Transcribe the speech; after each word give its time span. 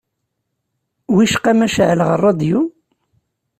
Wicqa 1.15 1.51
ma 1.57 1.67
ceεleɣ 1.73 2.09
rradyu? 2.15 2.61